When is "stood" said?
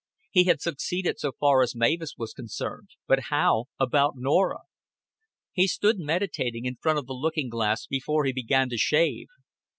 5.67-5.99